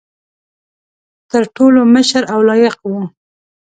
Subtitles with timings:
[1.31, 3.01] تر ټولو مشر او لایق وو.